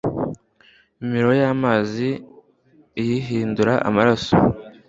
imiyoboro 1.01 1.33
y'amazi 1.41 2.07
iyihindura 3.01 3.73
amaraso 3.87 4.35